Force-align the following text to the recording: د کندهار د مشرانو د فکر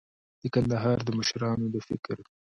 د 0.41 0.43
کندهار 0.53 0.97
د 1.03 1.09
مشرانو 1.19 1.65
د 1.73 1.75
فکر 1.87 2.17